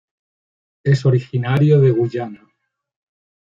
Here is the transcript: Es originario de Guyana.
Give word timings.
Es 0.83 1.05
originario 1.05 1.79
de 1.79 1.91
Guyana. 1.91 2.49